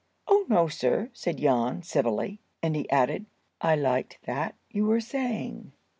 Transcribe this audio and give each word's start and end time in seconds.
"Oh, 0.27 0.47
no, 0.49 0.67
sir," 0.67 1.11
said 1.13 1.37
Jan, 1.37 1.83
civilly; 1.83 2.41
and 2.63 2.75
he 2.75 2.89
added, 2.89 3.27
"I 3.61 3.75
liked 3.75 4.17
that 4.23 4.55
you 4.67 4.87
were 4.87 4.99
saying." 4.99 5.73